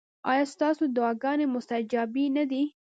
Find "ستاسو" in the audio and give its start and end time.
0.53-0.83